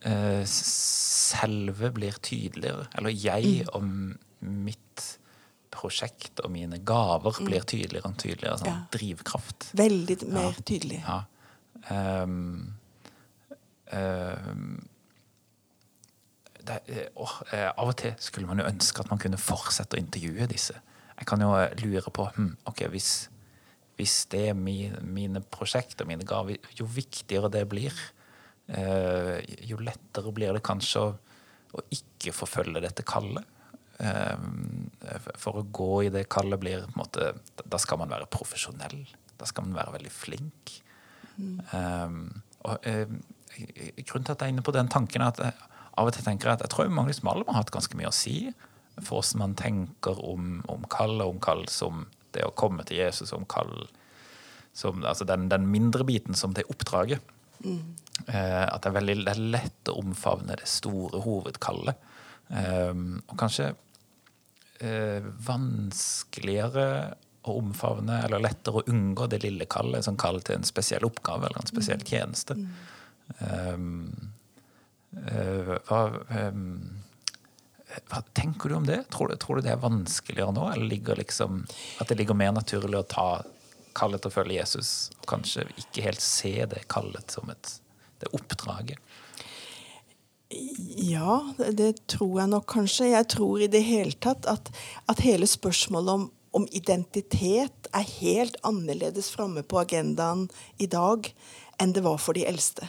[0.02, 2.88] eh, selve blir tydeligere.
[2.98, 3.70] Eller jeg Mm.
[3.74, 5.18] og mitt
[5.78, 8.58] prosjekt og mine gaver blir tydeligere og tydeligere.
[8.58, 8.76] Sånn Mm.
[8.76, 8.98] Ja.
[8.98, 9.72] drivkraft.
[9.78, 11.02] Veldig mer tydelig.
[11.06, 11.24] Ja.
[11.90, 12.74] Um,
[13.94, 14.88] um,
[16.68, 19.96] det, eh, åh, eh, av og til skulle man jo ønske at man kunne fortsette
[19.96, 20.76] å intervjue disse.
[21.18, 23.12] Jeg kan jo eh, lure på hm, ok, hvis,
[24.00, 27.94] hvis det er mi, mine og mine gaver, jo viktigere det blir,
[28.70, 31.14] uh, jo lettere blir det kanskje å,
[31.74, 33.46] å ikke forfølge dette kallet.
[33.98, 34.90] Ehm,
[35.42, 37.32] for å gå i det kallet blir på en måte
[37.66, 39.00] Da skal man være profesjonell.
[39.40, 40.76] Da skal man være veldig flink.
[41.38, 43.18] Um, og uh,
[43.58, 45.54] Grunnen til at jeg er inne på den tanken, er at jeg
[45.98, 48.52] av og til tenker at jeg tror Magnus Malm har hatt ganske mye å si
[49.00, 52.06] for hvordan man tenker om, om kall, og om kall som
[52.38, 53.88] det å komme til Jesus, om kall
[54.78, 57.22] som altså den, den mindre biten som det oppdraget.
[57.66, 62.06] Eh, at det er veldig det er lett å omfavne det store hovedkallet.
[62.48, 63.80] Um, og kanskje eh,
[65.48, 67.16] vanskeligere
[67.48, 71.48] å omfavne, eller lettere å unngå det lille kallet, som kall til en spesiell oppgave
[71.48, 72.58] eller en spesiell tjeneste.
[73.40, 74.32] Um,
[75.16, 76.02] uh, hva,
[76.52, 76.64] um,
[78.12, 79.04] hva tenker du om det?
[79.14, 81.64] Tror du, tror du det er vanskeligere nå, eller ligger liksom,
[82.02, 83.30] at det ligger mer naturlig å ta
[83.98, 87.78] kallet til å følge Jesus, og kanskje ikke helt se det kallet som et,
[88.22, 89.02] det oppdraget?
[90.50, 93.12] Ja, det, tror jeg nok kanskje.
[93.12, 94.72] Jeg tror i det hele tatt at,
[95.12, 100.48] at hele spørsmålet om, om identitet er helt annerledes framme på agendaen
[100.80, 101.28] i dag
[101.82, 102.88] enn det var for de eldste.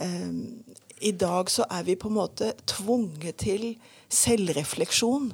[0.00, 0.64] Um,
[1.00, 3.74] I dag så er vi på en måte tvunget til
[4.08, 5.30] selvrefleksjon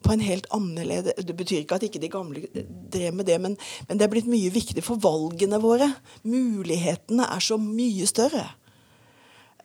[0.00, 2.42] på en helt annerledes Det betyr ikke at ikke de gamle
[2.90, 5.92] drev med det, men, men det er blitt mye viktig for valgene våre.
[6.26, 8.48] Mulighetene er så mye større.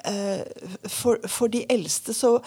[0.06, 0.42] Eh,
[0.88, 2.40] for, for de eldste så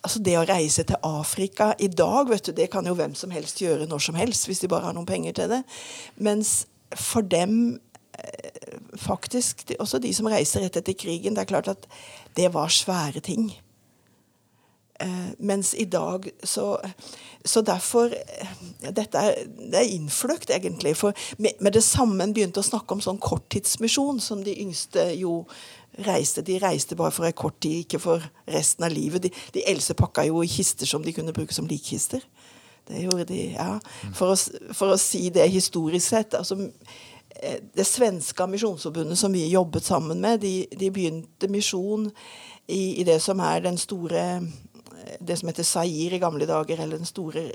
[0.00, 3.34] Altså Det å reise til Afrika i dag, vet du, det kan jo hvem som
[3.36, 5.58] helst gjøre når som helst, hvis de bare har noen penger til det.
[6.16, 6.62] Mens
[6.96, 7.74] for dem
[8.16, 11.84] eh, faktisk, også de som reiser rett etter krigen, det er klart at
[12.38, 13.50] det var svære ting.
[15.00, 16.80] Eh, mens i dag så
[17.44, 18.12] Så derfor
[18.80, 19.34] Dette er,
[19.72, 20.96] det er innfløkt, egentlig.
[20.96, 25.14] For med, med det samme en begynte å snakke om sånn korttidsmisjon, som de yngste
[25.16, 25.46] jo
[25.98, 26.44] reiste.
[26.46, 29.22] De reiste bare for en kort tid, ikke for resten av livet.
[29.22, 32.24] De, de eldste pakka jo i kister som de kunne bruke som likkister.
[32.88, 33.76] Det gjorde de, ja.
[34.16, 34.36] For å,
[34.74, 40.22] for å si det historisk sett altså eh, Det svenske misjonsforbundet som vi jobbet sammen
[40.22, 42.08] med, de, de begynte misjon
[42.66, 44.24] i, i det som er den store
[45.20, 47.46] det som heter Zair i gamle dager, eller den store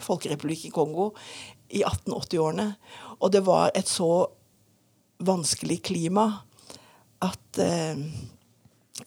[0.00, 1.10] folkerepublikken Kongo,
[1.70, 2.66] i 1880-årene.
[3.20, 4.28] Og det var et så
[5.26, 6.28] vanskelig klima
[7.24, 8.02] at eh,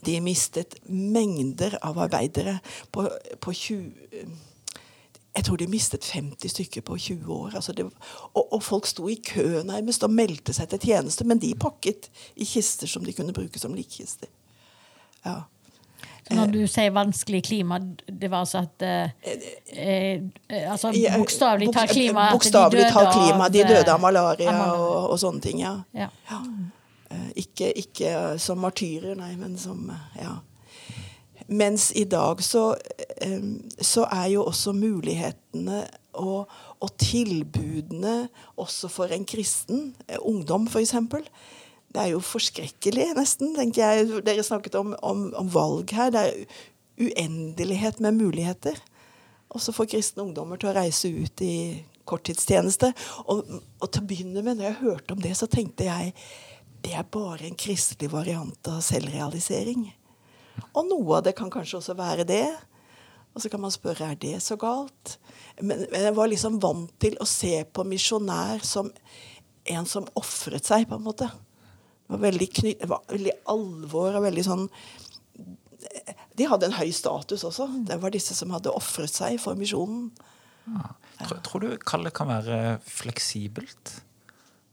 [0.05, 2.59] de mistet mengder av arbeidere
[2.91, 3.07] på,
[3.39, 3.91] på 20
[5.33, 7.55] jeg tror de mistet 50 stykker på 20 år.
[7.55, 7.87] Altså det,
[8.33, 12.11] og, og, folk sto i kø nærmest og meldte seg til tjeneste, men de pakket
[12.35, 14.29] i kister som de kunne bruke som likkister.
[15.25, 15.39] Ja.
[16.31, 19.09] Når du sier vanskelig klima, det var altså at eh,
[19.73, 20.21] eh,
[20.71, 23.49] altså Bokstavelig talt klima Bokstavelig talt klima.
[23.51, 25.73] De døde av eh, malaria og, og sånne ting, ja.
[25.97, 26.07] Ja.
[26.29, 26.47] Eh,
[27.39, 30.39] Ikke, ikke som martyrer, nei, men som eh, Ja.
[31.47, 32.75] Mens i dag så,
[33.21, 33.41] eh,
[33.81, 35.81] så er jo også mulighetene
[36.13, 36.47] og,
[36.79, 40.95] og tilbudene også for en kristen, eh, ungdom f.eks.
[41.93, 43.51] Det er jo forskrekkelig, nesten.
[43.55, 44.23] tenker jeg.
[44.25, 46.09] Dere snakket om, om, om valg her.
[46.09, 46.45] Det er
[46.97, 48.79] uendelighet med muligheter.
[49.53, 52.89] Også for kristne ungdommer til å reise ut i korttidstjeneste.
[53.27, 53.45] Og,
[53.77, 56.15] og til å begynne med, når jeg hørte om det, så tenkte jeg
[56.83, 59.87] det er bare en kristelig variant av selvrealisering.
[60.73, 62.47] Og noe av det kan kanskje også være det.
[63.33, 65.17] Og så kan man spørre er det så galt.
[65.61, 68.91] Men, men jeg var liksom vant til å se på misjonær som
[69.73, 71.29] en som ofret seg, på en måte.
[72.03, 74.67] Det var veldig, kny det var veldig alvor og veldig sånn
[76.35, 77.69] De hadde en høy status også.
[77.87, 80.09] Det var disse som hadde ofret seg for misjonen.
[80.67, 80.91] Ja.
[81.23, 83.95] Tror, tror du kallet kan være fleksibelt?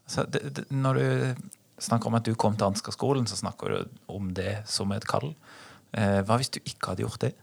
[0.08, 4.00] Altså, det, det, når du snakker om at du kom til Ansgar-skolen, så snakker du
[4.12, 5.32] om det som et kall.
[5.96, 7.34] Eh, hva hvis du ikke hadde gjort det?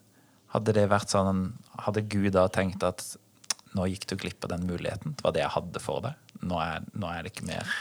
[0.54, 1.50] Hadde det vært sånn,
[1.84, 3.04] hadde Gud da tenkt at
[3.76, 5.18] nå gikk du glipp av den muligheten?
[5.18, 6.36] Det var det jeg hadde for deg.
[6.48, 7.74] Nå er, nå er det ikke mer.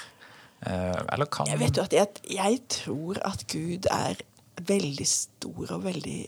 [0.66, 4.19] Eh, eller kan Jeg vet jo at jeg, jeg tror at Gud er
[4.66, 6.21] veldig stor og veldig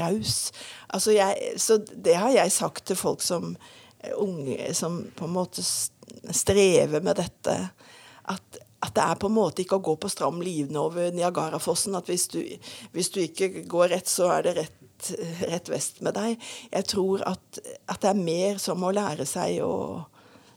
[0.00, 0.50] raus.
[0.92, 3.54] Altså jeg, så det har jeg sagt til folk som
[4.02, 7.56] eh, unge som på en måte strever med dette.
[8.28, 11.94] At, at det er på en måte ikke å gå på stram livne over Niagarafossen.
[11.98, 12.40] At hvis du,
[12.94, 15.10] hvis du ikke går rett, så er det rett,
[15.46, 16.48] rett vest med deg.
[16.72, 20.02] Jeg tror at, at, det er mer som å lære seg å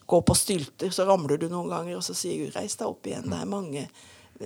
[0.09, 0.93] gå på stylter.
[0.93, 3.29] Så ramler du noen ganger, og så sier Gud 'reis deg opp igjen'.
[3.29, 3.87] Det er mange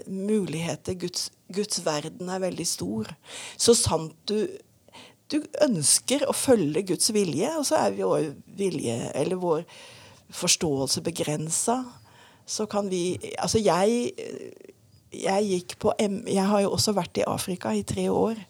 [0.05, 0.99] muligheter.
[0.99, 3.13] Guds, Guds verden er veldig stor.
[3.57, 4.43] Så sant du
[5.29, 9.59] du ønsker å følge Guds vilje, og så er vi vår vilje, eller vår
[10.33, 11.83] forståelse begrensa.
[12.49, 14.11] Så kan vi Altså, jeg,
[15.13, 16.23] jeg gikk på M...
[16.27, 18.41] Jeg har jo også vært i Afrika i tre år.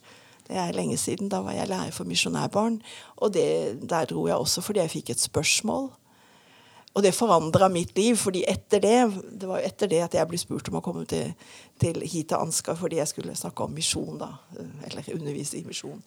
[0.48, 1.30] Det er lenge siden.
[1.30, 2.80] Da var jeg lærer for misjonærbarn.
[3.18, 5.90] Og det, der dro jeg også fordi jeg fikk et spørsmål.
[6.98, 8.96] Og det forandra mitt liv, fordi etter det
[9.40, 11.36] det var jo etter det at jeg ble spurt om å komme til,
[11.80, 14.32] til hit til Ansgar fordi jeg skulle snakke om misjon, da.
[14.88, 16.02] Eller undervise i misjon.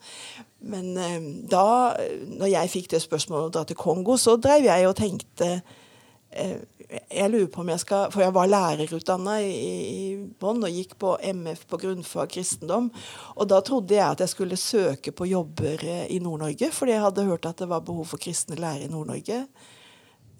[0.59, 1.95] Men eh, da,
[2.35, 5.49] når jeg fikk det spørsmålet om å dra til Kongo, så drev jeg og tenkte
[5.55, 6.59] eh,
[6.91, 10.01] jeg lurer på om jeg skal For jeg var lærerutdanna i, i
[10.39, 12.89] Bonn og gikk på MF på grunnfag kristendom.
[13.37, 17.05] Og da trodde jeg at jeg skulle søke på jobber eh, i Nord-Norge, fordi jeg
[17.05, 19.39] hadde hørt at det var behov for kristne lærere i Nord-Norge.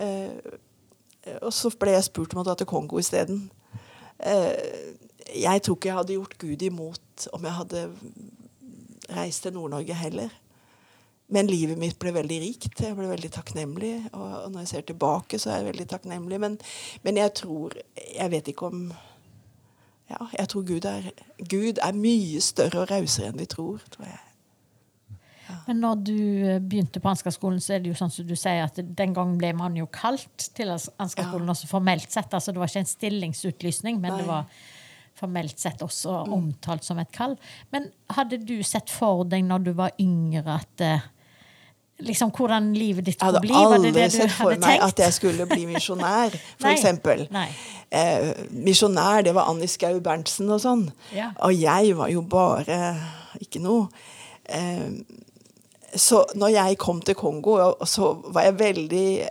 [0.04, 3.46] Eh, og så ble jeg spurt om å dra til Kongo isteden.
[4.20, 4.94] Eh,
[5.40, 7.86] jeg tror ikke jeg hadde gjort Gud imot om jeg hadde
[9.14, 10.34] reist til Nord-Norge heller.
[11.32, 12.82] Men livet mitt ble veldig rikt.
[12.84, 13.94] Jeg ble veldig takknemlig.
[14.12, 16.40] Og når jeg ser tilbake, så er jeg veldig takknemlig.
[16.44, 16.60] Men,
[17.04, 18.84] men jeg tror Jeg vet ikke om
[20.12, 21.10] Ja, jeg tror Gud er,
[21.40, 24.22] Gud er mye større og rausere enn vi tror, tror jeg.
[25.68, 28.66] Men når du eh, begynte på Ansgarskolen, så er det jo sånn som du sier
[28.66, 31.56] at den gangen ble man jo kalt til Ansgarskolen ja.
[31.56, 32.34] også formelt sett.
[32.34, 34.22] altså Det var ikke en stillingsutlysning, men Nei.
[34.22, 34.48] det var
[35.18, 36.36] formelt sett også mm.
[36.36, 37.36] omtalt som et kall.
[37.74, 41.06] Men hadde du sett for deg når du var yngre, at eh,
[42.04, 43.54] liksom hvordan livet ditt skulle bli?
[43.54, 44.86] Jeg hadde aldri sett for meg tenkt?
[44.88, 46.38] at jeg skulle bli misjonær,
[46.74, 47.26] eksempel.
[47.94, 48.32] Eh,
[48.66, 50.88] misjonær, det var Annie Skau Berntsen og sånn.
[51.16, 51.32] Ja.
[51.46, 52.80] Og jeg var jo bare
[53.44, 53.88] ikke noe.
[54.46, 54.90] Eh,
[55.94, 59.08] så når jeg kom til Kongo, så var jeg veldig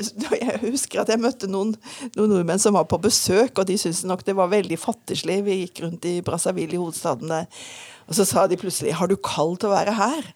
[0.00, 1.74] Jeg husker at jeg møtte noen,
[2.14, 5.42] noen, nordmenn som var på besøk, og de syntes nok det var veldig fattigslig.
[5.44, 7.44] Vi gikk rundt i Brazzaville, i hovedstaden der.
[8.08, 10.32] Og så sa de plutselig 'Har du kall til å være her?'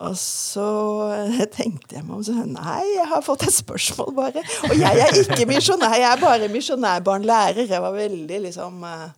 [0.00, 0.68] Og så
[1.58, 4.44] tenkte jeg meg om sånn Nei, jeg har fått et spørsmål, bare.
[4.70, 7.68] Og jeg er ikke misjonær, jeg er bare misjonærbarnlærer.
[7.68, 9.08] Jeg var veldig liksom eh,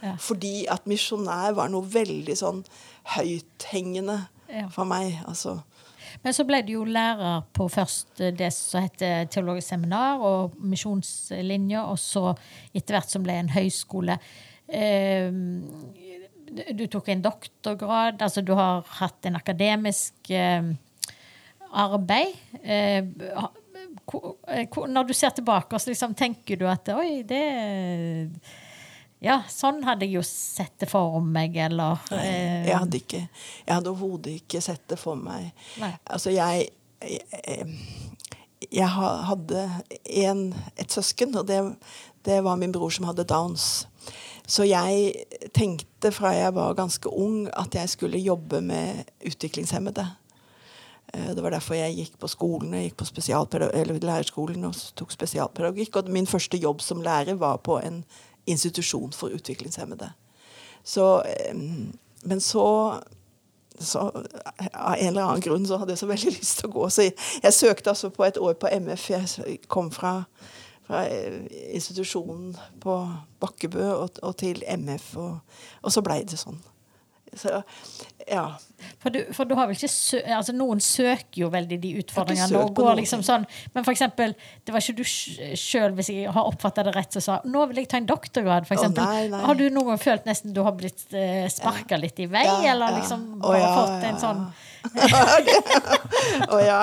[0.00, 0.14] Ja.
[0.22, 2.62] Fordi at misjonær var noe veldig sånn
[3.16, 4.16] høythengende
[4.72, 5.18] for meg.
[5.28, 5.58] altså.
[6.24, 11.84] Men så ble du jo lærer på først det som heter teologisk seminar og misjonslinja,
[11.86, 12.32] og så
[12.74, 14.16] etter hvert som ble en høyskole.
[14.68, 15.30] Eh,
[16.50, 20.72] du tok en doktorgrad, altså du har hatt en akademisk eh,
[21.70, 22.34] arbeid.
[22.62, 23.04] Eh,
[24.90, 27.44] når du ser tilbake, så liksom tenker du at oi, det
[29.20, 32.64] ja, sånn hadde jeg jo sett det for meg, eller eh.
[32.70, 35.50] Jeg hadde ikke Jeg hadde overhodet ikke sett det for meg.
[35.82, 35.92] Nei.
[36.08, 36.70] Altså, jeg,
[37.04, 37.66] jeg,
[38.70, 39.66] jeg hadde
[40.24, 40.42] en,
[40.80, 41.60] et søsken, og det,
[42.24, 43.84] det, var min bror som hadde Downs.
[44.50, 45.12] Så jeg
[45.54, 50.06] tenkte fra jeg var ganske ung, at jeg skulle jobbe med utviklingshemmede.
[51.14, 53.06] Eh, det var derfor jeg gikk på skolen, jeg gikk på
[54.02, 55.96] lærerskolen og tok spesialpedagogikk.
[55.96, 58.04] Og min første jobb som lærer var på en
[58.46, 60.10] institusjon for utviklingshemmede.
[60.84, 61.22] Så,
[62.22, 62.94] men så,
[63.78, 64.00] så
[64.72, 66.88] Av en eller annen grunn så hadde jeg så veldig lyst til å gå.
[66.90, 69.10] Så jeg, jeg søkte altså på et år på MF.
[69.10, 70.24] Jeg kom fra,
[70.90, 72.96] fra eh, institusjonen på
[73.40, 76.58] Bakkebø og, og til MF, og, og så blei det sånn.
[77.32, 77.60] Så,
[78.26, 78.56] ja.
[78.98, 82.58] For du, for du, har vel ikke sø altså Noen søker jo veldig de utfordringene.
[82.58, 84.34] og går liksom sånn, Men for eksempel,
[84.66, 87.82] det var ikke du sjøl, hvis jeg har oppfatta det rett, som sa nå vil
[87.82, 88.66] jeg ta en doktorgrad.
[88.66, 89.04] For eksempel.
[89.04, 89.44] oh, nei, nei.
[89.46, 92.02] Har du noen gang følt nesten du har blitt eh, sparka ja.
[92.02, 93.40] litt i vei, ja, eller liksom ja.
[93.46, 94.42] bare ja, fått en sånn
[96.54, 96.78] Å ja.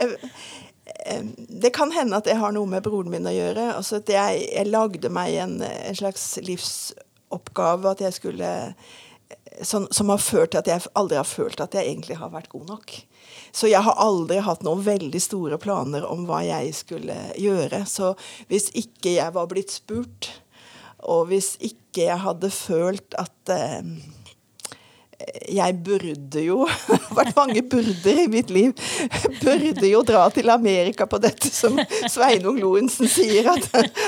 [1.62, 3.70] det kan hende at det har noe med broren min å gjøre.
[3.76, 8.50] Altså at jeg, jeg lagde meg en, en slags livsoppgave at jeg skulle
[9.62, 12.50] som, som, har ført til at jeg aldri har følt at jeg egentlig har vært
[12.52, 12.94] god nok.
[13.52, 17.82] Så jeg har aldri hatt noen veldig store planer om hva jeg skulle gjøre.
[17.86, 18.14] Så
[18.50, 20.30] hvis ikke jeg var blitt spurt,
[21.00, 23.84] og hvis ikke jeg hadde følt at eh,
[25.50, 28.72] jeg burde jo Det har vært mange burder i mitt liv.
[29.40, 31.78] Burde jo dra til Amerika på dette som
[32.10, 33.66] Sveinung Lorentzen sier at,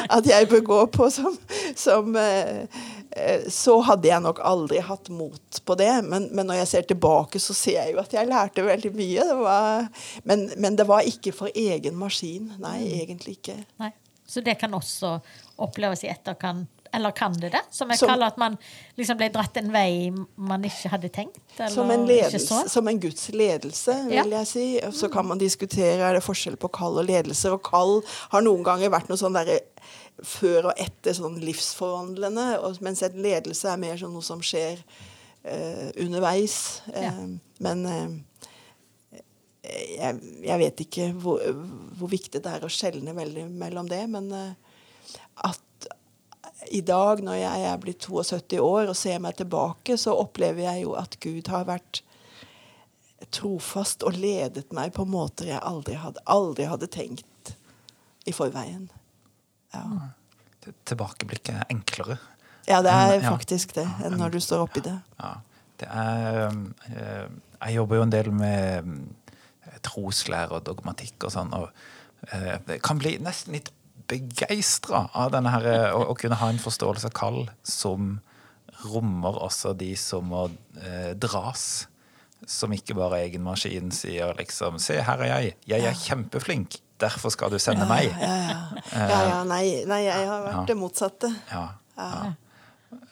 [0.09, 1.37] at, jeg bør gå på som,
[1.79, 2.65] som eh,
[3.11, 5.91] eh, så hadde jeg nok aldri hatt mot på det.
[6.07, 9.27] Men, men, når jeg ser tilbake, så ser jeg jo at jeg lærte veldig mye.
[9.33, 12.53] Det var, men, men, det var ikke for egen maskin.
[12.63, 12.95] Nei, mm.
[13.03, 13.59] egentlig ikke.
[13.83, 13.93] Nei.
[14.33, 15.19] Så det kan også
[15.61, 17.63] oppleves i etterkant eller kan det det?
[17.71, 18.57] Som jeg som, kaller at man
[18.99, 21.41] liksom ble dratt en vei man ikke hadde tenkt?
[21.57, 24.27] som, en ledelse, som en Guds ledelse, vil ja.
[24.43, 24.67] jeg si.
[24.93, 27.53] Så kan man diskutere er det forskjell på kall og ledelse.
[27.55, 28.01] Og kall
[28.35, 29.63] har noen ganger vært noe sånn derre
[30.23, 32.45] før og etter sånn livsforvandlende,
[32.85, 34.83] mens en ledelse er mer sånn noe som skjer
[35.49, 36.83] uh, underveis.
[36.93, 37.15] Ja.
[37.17, 38.53] Uh, men uh,
[39.65, 41.41] jeg, jeg, vet ikke hvor,
[41.97, 45.61] hvor, viktig det er å skjelne veldig mellom det, men at
[46.71, 50.85] i dag, når jeg er blitt 72 år og ser meg tilbake, så opplever jeg
[50.85, 52.03] jo at Gud har vært
[53.33, 57.55] trofast og ledet meg på måter jeg aldri hadde, aldri hadde tenkt
[58.29, 58.89] i forveien.
[59.75, 59.85] Ja.
[60.87, 62.19] Tilbakeblikket er enklere.
[62.69, 64.95] Ja, det er faktisk det, enn når du står oppi det.
[65.19, 65.33] Ja,
[65.83, 66.53] det er,
[66.93, 67.25] eh,
[67.59, 68.93] jeg jobber jo en del med
[69.67, 71.71] eh, troslære og dogmatikk og sånn, og
[72.31, 73.73] eh, det kan bli nesten litt
[74.11, 78.17] begeistra av denne her, å, å, kunne ha en forståelse av kall som
[78.83, 80.49] rommer også de som må
[80.83, 81.87] eh, dras.
[82.49, 85.55] Som ikke bare egen maskin sier liksom 'Se, her er jeg.
[85.71, 86.81] Jeg er kjempeflink.
[86.99, 88.59] Derfor skal du sende meg.' Ja, ja,
[88.91, 89.07] ja.
[89.07, 91.31] ja, ja nei, nei, jeg har vært det motsatte.
[91.53, 92.33] Ja, ja.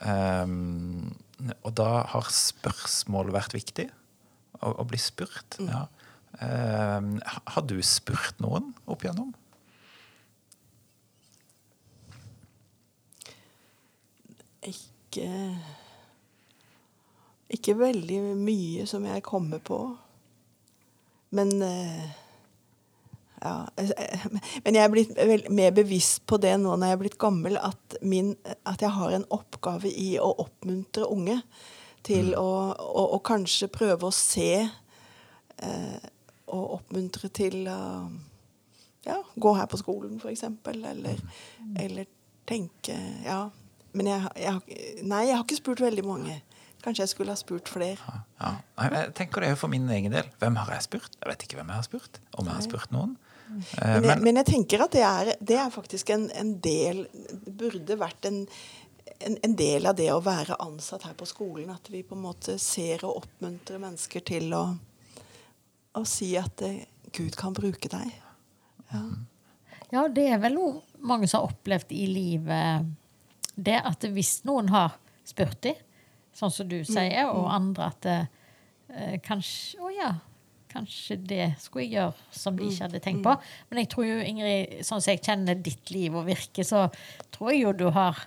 [0.00, 1.14] Um,
[1.62, 3.87] og da har spørsmål vært viktig.
[4.61, 5.61] Å, å bli spurt.
[5.61, 5.70] Mm.
[5.70, 5.87] Ja.
[6.40, 9.33] Um, har du spurt noen opp igjennom?
[15.11, 15.59] Ikke
[17.51, 19.79] Ikke veldig mye som jeg kommer på.
[21.35, 22.11] Men eh,
[23.42, 23.66] ja,
[24.64, 27.96] men jeg er blitt mer bevisst på det nå når jeg er blitt gammel, at,
[28.03, 28.35] min,
[28.68, 31.40] at jeg har en oppgave i å oppmuntre unge
[32.07, 32.38] til mm.
[32.38, 36.09] å, å, å, kanskje prøve å se eh,
[36.51, 37.81] og oppmuntre til å
[39.07, 40.44] ja, gå her på skolen, f.eks.
[40.70, 41.75] Eller, mm.
[41.81, 42.09] eller
[42.49, 43.46] tenke Ja,
[43.96, 46.40] men jeg, jeg, nei, jeg har ikke spurt veldig mange.
[46.81, 47.96] Kanskje jeg skulle ha spurt flere.
[48.00, 48.90] Ja, ja.
[48.94, 50.29] Jeg tenker det er for min egen del.
[50.40, 51.16] Hvem har jeg spurt?
[51.18, 52.20] Jeg vet ikke hvem jeg har spurt.
[52.40, 53.16] Om jeg har spurt noen.
[53.50, 57.55] Men jeg, men, jeg tenker at det er, det er faktisk en, en, del Det
[57.59, 58.44] burde vært en,
[59.18, 61.72] en, en, del av det å være ansatt her på skolen.
[61.74, 64.64] At vi på en måte ser og oppmuntrer mennesker til å,
[65.98, 66.72] å si at det,
[67.16, 68.14] Gud kan bruke deg.
[68.94, 69.03] Ja.
[69.90, 72.96] ja, det er vel noe mange som har opplevd i livet
[73.61, 74.96] det at hvis noen har
[75.29, 75.79] spurt dem,
[76.37, 77.55] sånn som du mm, sier, og mm.
[77.59, 80.11] andre at eh, kanskje Å ja,
[80.70, 83.35] kanskje det skulle jeg gjøre som de ikke hadde tenkt på.
[83.70, 86.87] Men jeg tror jo, Ingrid, sånn som jeg kjenner ditt liv og virke, så
[87.35, 88.20] tror jeg jo du har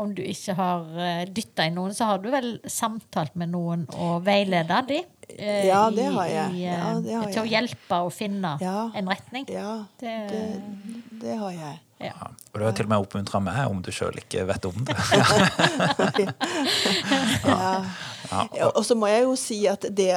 [0.00, 3.82] om du ikke har uh, dytta i noen, så har du vel samtalt med noen
[3.98, 5.02] og veileda de?
[5.34, 6.54] Eh, ja, det har jeg.
[6.56, 8.78] I, ja, det har til å hjelpe å finne ja.
[8.96, 9.46] en retning?
[9.50, 10.42] Ja, det, det,
[11.20, 11.76] det har jeg.
[12.00, 12.30] Ja.
[12.52, 14.96] Og du har til og med oppmuntra meg om du sjøl ikke vet om det.
[17.44, 17.84] ja.
[18.30, 18.68] Ja.
[18.76, 20.12] Og så må jeg jo si at det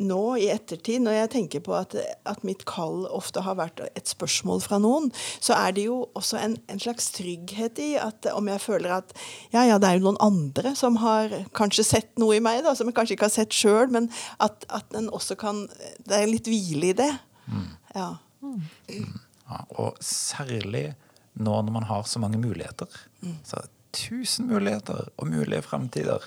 [0.00, 4.08] nå i ettertid, når jeg tenker på at, at, mitt kall ofte har vært et
[4.08, 5.10] spørsmål fra noen,
[5.44, 9.14] så er det jo også en, en, slags trygghet i at om jeg føler at
[9.54, 12.74] ja, ja, det er jo noen andre som har kanskje sett noe i meg, da,
[12.76, 14.10] som jeg kanskje ikke har sett sjøl, men
[14.42, 15.64] at, at en også kan
[16.04, 17.10] Det er litt hvile i det.
[17.46, 17.66] Mm.
[17.94, 18.08] Ja.
[18.44, 18.60] Mm.
[18.90, 19.60] ja.
[19.80, 20.92] Og særlig
[21.34, 22.90] nå når man har så mange muligheter.
[23.24, 23.38] Mm.
[23.46, 23.62] Så
[23.94, 26.22] tusen muligheter og mulige fremtider.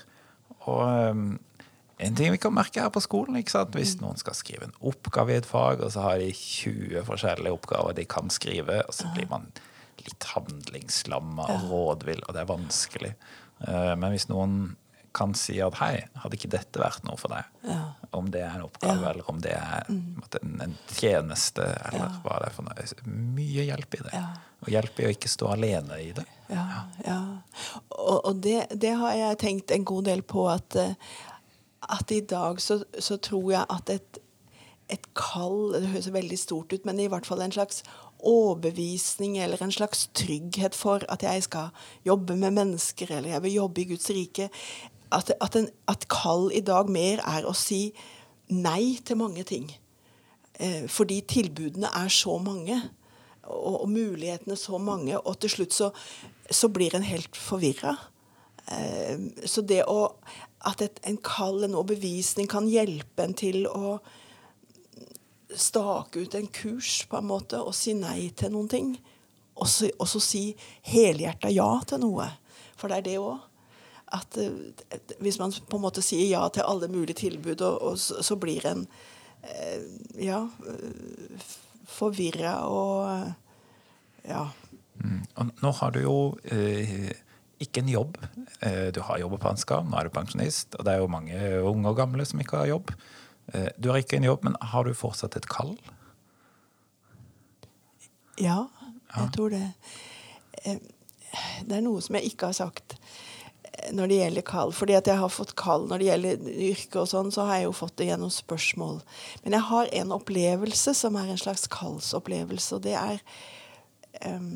[0.67, 1.37] Og um,
[1.97, 4.03] en ting vi kan merke her på skolen, hvis mm.
[4.03, 7.97] noen skal skrive en oppgave i et fag, og så har de 20 forskjellige oppgaver
[7.97, 9.47] de kan skrive, og så blir man
[10.05, 13.13] litt handlingslamma og rådvill, og det er vanskelig.
[13.63, 14.59] Uh, men hvis noen
[15.17, 17.47] kan si at hei, hadde ikke dette vært noe for deg?
[17.67, 17.79] Ja.
[18.17, 19.11] Om det er en oppgave, ja.
[19.11, 20.25] eller om det er mm.
[20.41, 22.11] en, en, tjeneste, eller ja.
[22.23, 22.87] hva det er for noe.
[23.37, 24.21] Mye hjelp i det.
[24.65, 26.25] Og hjelp i å ikke stå alene i det.
[26.51, 26.67] Ja,
[27.05, 27.19] ja.
[27.97, 30.95] Og, og det, det, har jeg tenkt en god del på, at, eh,
[31.97, 34.21] at i dag så, så tror jeg at et,
[34.87, 37.83] et kall Det høres veldig stort ut, men i hvert fall en slags
[38.17, 41.69] overbevisning eller en slags trygghet for at jeg skal
[42.05, 44.49] jobbe med mennesker, eller jeg vil jobbe i Guds rike,
[45.11, 47.91] at, at, en, at kall i dag mer er å si
[48.51, 49.69] nei til mange ting.
[50.59, 52.79] Eh, fordi tilbudene er så mange,
[53.47, 55.91] og, og, mulighetene så mange, og til slutt så,
[56.51, 57.95] så blir en helt forvirra.
[58.67, 60.11] Eh, så det å
[60.67, 63.99] At et, en kall, en overbevisning, kan hjelpe en til å
[65.53, 68.89] stake ut en kurs, på en måte, og si nei til noen ting.
[69.55, 70.41] Og så, si
[70.89, 72.25] helhjerta ja til noe.
[72.75, 73.46] For det er det òg
[74.15, 77.99] at eh, hvis man på en måte sier ja til alle mulige tilbud, og, og
[77.99, 78.85] så, så, blir en
[79.43, 79.83] eh,
[80.23, 80.45] ja
[81.87, 84.47] forvirra og ja.
[84.97, 85.21] Mm.
[85.35, 86.17] Og nå har du jo
[86.51, 87.13] eh,
[87.63, 88.17] ikke en jobb.
[88.59, 91.37] Eh, du har jobb på Hanska, nå er du pensjonist, og det er jo mange
[91.61, 92.91] unge og gamle som ikke har jobb.
[93.53, 95.77] Eh, du har ikke en jobb, men har du fortsatt et kall?
[98.37, 98.67] Ja,
[99.15, 99.63] jeg tror det.
[100.63, 100.81] Eh,
[101.67, 103.36] det er noe som jeg ikke har sagt eh,
[103.95, 104.73] når det gjelder kall.
[104.75, 107.67] Fordi at jeg har fått kall når det gjelder yrke og sånn, så har jeg
[107.67, 109.01] jo fått det gjennom spørsmål.
[109.43, 113.21] Men jeg har en opplevelse som er en slags kallsopplevelse, og det er
[114.25, 114.53] um,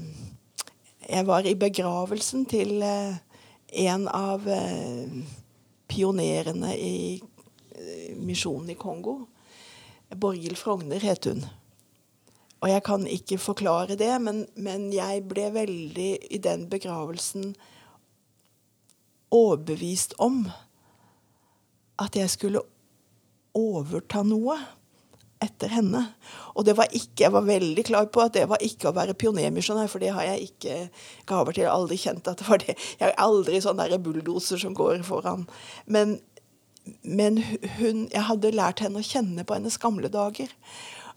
[1.10, 3.18] Jeg var i begravelsen til uh,
[3.86, 5.22] en av uh,
[5.92, 9.26] pionerene i uh, misjonen i Kongo.
[10.12, 11.46] Borghild Frogner het hun.
[12.62, 17.56] Og jeg kan ikke forklare det, men, men, jeg ble veldig i den begravelsen
[19.32, 20.44] overbevist om
[22.02, 22.64] at jeg skulle
[23.58, 24.58] overta noe
[25.42, 26.04] etter henne.
[26.54, 29.18] Og det var ikke, jeg var veldig klar på at det var ikke å være
[29.18, 30.76] pionermisjonær, for det har jeg ikke
[31.30, 31.66] gaver til.
[31.66, 32.76] Jeg har aldri kjent at det var det.
[33.00, 35.48] Jeg er aldri sånn der bulldoser som går foran.
[35.86, 36.20] Men,
[37.02, 37.42] men
[37.80, 40.54] hun, jeg hadde lært henne å kjenne på hennes gamle dager.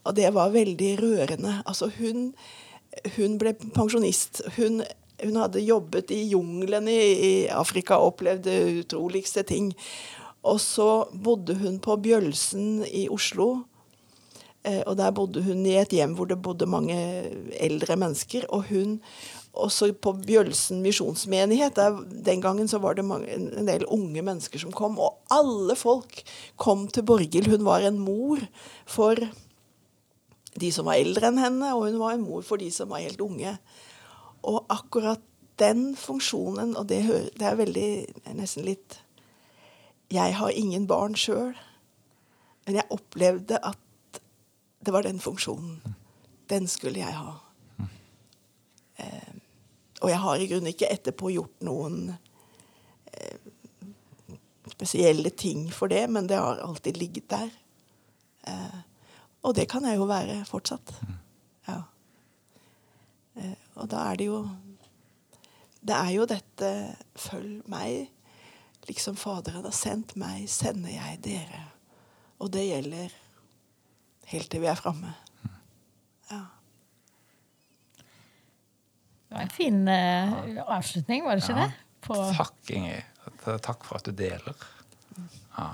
[0.04, 1.58] Og det var veldig rørende.
[1.68, 2.30] Altså, hun,
[3.18, 4.40] hun ble pensjonist.
[4.56, 4.82] Hun,
[5.24, 8.50] hun, hadde jobbet i jungelen i, i Afrika og opplevd
[8.84, 9.72] utroligste ting.
[10.44, 13.64] Og så bodde hun på Bjølsen i Oslo.
[14.64, 16.96] Eh, og der bodde hun i et hjem hvor det bodde mange
[17.60, 18.44] eldre mennesker.
[18.52, 18.98] Og hun
[19.54, 21.78] også på Bjølsen misjonsmenighet.
[22.26, 24.98] Den gangen så var det mange, en del unge mennesker som kom.
[24.98, 26.22] Og alle folk
[26.60, 27.50] kom til Borghild.
[27.52, 28.42] Hun var en mor
[28.86, 29.20] for
[30.54, 33.02] de som var eldre enn henne, og hun var en mor for de som var
[33.02, 33.56] helt unge.
[34.44, 35.22] Og akkurat
[35.58, 37.00] den funksjonen, og det,
[37.38, 37.88] det er veldig
[38.34, 39.00] nesten litt
[40.12, 41.54] Jeg har ingen barn sjøl,
[42.66, 44.20] men jeg opplevde at
[44.84, 45.80] det var den funksjonen.
[46.50, 47.32] Den skulle jeg ha.
[49.00, 49.32] Eh,
[50.02, 52.12] og jeg har i grunnen ikke etterpå gjort noen
[53.08, 53.48] eh,
[54.74, 57.50] spesielle ting for det, men det har alltid ligget der.
[58.46, 58.78] Eh,
[59.42, 60.92] og det kan jeg jo være fortsatt.
[61.68, 61.80] Ja.
[63.40, 64.42] Eh, og da er det jo
[65.84, 66.68] Det er jo dette
[67.18, 68.08] Følg meg.
[68.88, 71.60] Liksom Faderen har sendt meg, sender jeg dere.
[72.40, 73.12] Og det gjelder
[74.28, 75.12] helt til vi er framme.
[76.30, 76.40] Ja.
[79.28, 81.64] Det var en fin uh, avslutning, var det ikke ja.
[81.64, 81.96] det?
[82.04, 82.18] På...
[82.36, 83.08] Takk, Ingrid.
[83.64, 84.66] Takk for at du deler.
[85.56, 85.70] Ja.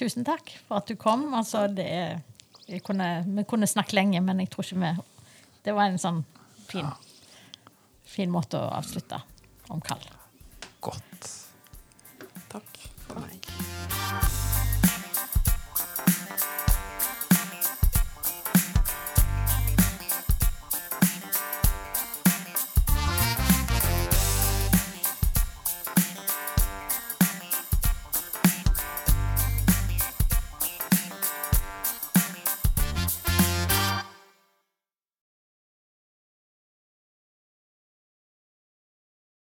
[0.00, 1.28] Tusen takk for at du kom.
[1.36, 1.86] Altså, det,
[2.66, 4.92] vi, kunne, vi kunne snakke lenge, men jeg tror ikke vi
[5.64, 6.22] Det var en sånn
[6.70, 6.88] fin,
[8.04, 9.20] fin måte å avslutte
[9.70, 10.06] om kall.
[10.80, 11.30] Godt.
[12.50, 12.89] Takk.